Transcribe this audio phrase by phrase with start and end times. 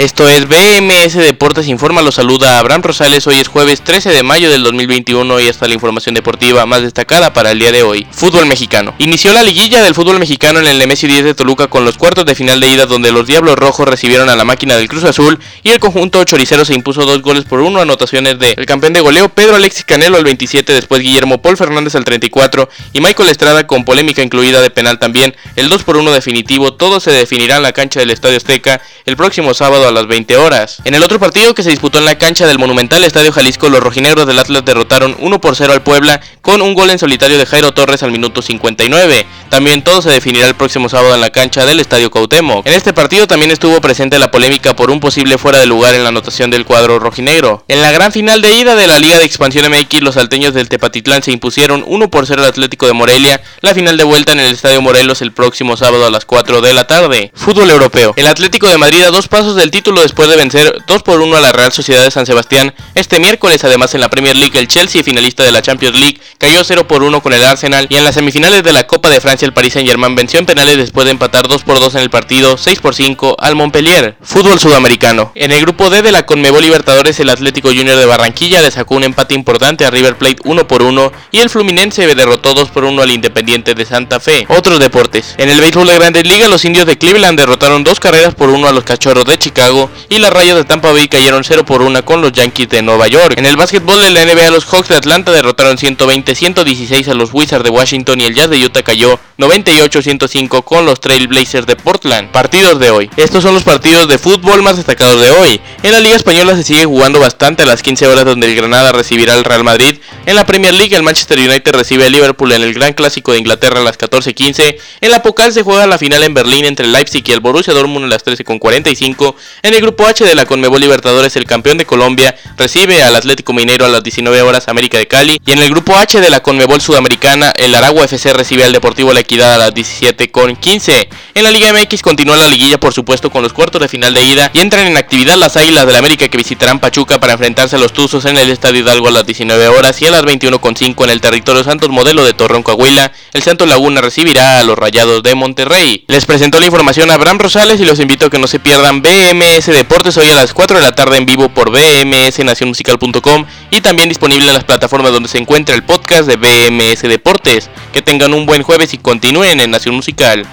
[0.00, 4.50] Esto es BMS Deportes Informa, los saluda Abraham Rosales, hoy es jueves 13 de mayo
[4.50, 8.06] del 2021 y esta es la información deportiva más destacada para el día de hoy.
[8.10, 8.94] Fútbol mexicano.
[8.96, 12.24] Inició la liguilla del fútbol mexicano en el Nemesio 10 de Toluca con los cuartos
[12.24, 15.38] de final de ida donde los Diablos Rojos recibieron a la máquina del Cruz Azul
[15.62, 19.02] y el conjunto choricero se impuso dos goles por uno, anotaciones de el campeón de
[19.02, 23.66] goleo Pedro Alexis Canelo al 27, después Guillermo Paul Fernández al 34 y Michael Estrada
[23.66, 27.64] con polémica incluida de penal también, el 2 por 1 definitivo, todo se definirá en
[27.64, 30.78] la cancha del Estadio Azteca el próximo sábado a las 20 horas.
[30.84, 33.80] En el otro partido que se disputó en la cancha del Monumental Estadio Jalisco, los
[33.80, 37.46] rojinegros del Atlas derrotaron 1 por 0 al Puebla con un gol en solitario de
[37.46, 39.26] Jairo Torres al minuto 59.
[39.50, 42.66] También todo se definirá el próximo sábado en la cancha del Estadio Cuauhtémoc.
[42.66, 46.02] En este partido también estuvo presente la polémica por un posible fuera de lugar en
[46.02, 47.64] la anotación del cuadro rojinegro.
[47.68, 50.68] En la gran final de ida de la Liga de Expansión MX, los salteños del
[50.68, 54.40] Tepatitlán se impusieron 1 por 0 al Atlético de Morelia, la final de vuelta en
[54.40, 57.32] el Estadio Morelos el próximo sábado a las 4 de la tarde.
[57.34, 58.14] Fútbol europeo.
[58.16, 61.36] El Atlético de Madrid a dos pasos del título después de vencer 2 por 1
[61.36, 63.64] a la Real Sociedad de San Sebastián este miércoles.
[63.64, 67.02] Además, en la Premier League, el Chelsea, finalista de la Champions League, cayó 0 por
[67.02, 67.86] 1 con el Arsenal.
[67.88, 70.76] Y en las semifinales de la Copa de Francia, el Paris Saint-Germain venció en penales
[70.76, 74.16] después de empatar 2 por 2 en el partido, 6 por 5 al Montpellier.
[74.22, 75.32] Fútbol sudamericano.
[75.34, 78.96] En el grupo D de la Conmebol Libertadores, el Atlético Junior de Barranquilla le sacó
[78.96, 82.84] un empate importante a River Plate 1 por 1 y el Fluminense derrotó 2 por
[82.84, 84.44] 1 al Independiente de Santa Fe.
[84.48, 85.34] Otros deportes.
[85.38, 88.68] En el béisbol de Grandes Ligas, los indios de Cleveland derrotaron dos carreras por 1
[88.68, 89.59] a los Cachorros de Chicago
[90.08, 93.08] y las rayas de Tampa Bay cayeron 0 por 1 con los Yankees de Nueva
[93.08, 93.34] York.
[93.36, 97.62] En el básquetbol de la NBA, los Hawks de Atlanta derrotaron 120-116 a los Wizards
[97.62, 102.30] de Washington y el Jazz de Utah cayó 98-105 con los Trail Blazers de Portland.
[102.30, 103.10] Partidos de hoy.
[103.18, 105.60] Estos son los partidos de fútbol más destacados de hoy.
[105.82, 108.92] En la Liga Española se sigue jugando bastante a las 15 horas donde el Granada
[108.92, 109.98] recibirá al Real Madrid.
[110.24, 113.38] En la Premier League el Manchester United recibe al Liverpool en el Gran Clásico de
[113.38, 114.76] Inglaterra a las 14.15.
[115.02, 117.74] En la Pocal se juega la final en Berlín entre el Leipzig y el Borussia
[117.74, 119.34] Dortmund a las 13.45.
[119.62, 123.52] En el grupo H de la Conmebol Libertadores el campeón de Colombia recibe al Atlético
[123.52, 125.40] Mineiro a las 19 horas América de Cali.
[125.44, 129.12] Y en el grupo H de la Conmebol Sudamericana el Aragua FC recibe al Deportivo
[129.12, 131.08] La Equidad a las 17.15.
[131.34, 134.24] En la Liga MX continúa la liguilla por supuesto con los cuartos de final de
[134.24, 137.76] ida y entran en actividad las Águilas del la América que visitarán Pachuca para enfrentarse
[137.76, 141.04] a los Tuzos en el Estadio Hidalgo a las 19 horas y a las 21.5
[141.04, 143.12] en el territorio Santos Modelo de Torreón Coahuila.
[143.32, 146.04] El Santos Laguna recibirá a los Rayados de Monterrey.
[146.08, 149.02] Les presentó la información a Abraham Rosales y los invito a que no se pierdan
[149.40, 154.10] BMS Deportes hoy a las 4 de la tarde en vivo por bmsnacionmusical.com y también
[154.10, 157.70] disponible en las plataformas donde se encuentra el podcast de BMS Deportes.
[157.90, 160.46] Que tengan un buen jueves y continúen en Nación Musical.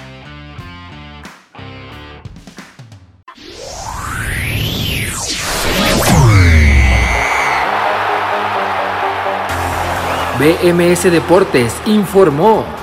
[10.38, 12.77] BMS Deportes informó.